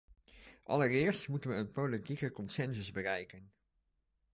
[0.65, 3.51] Allereerst moeten we een politieke consensus bereiken.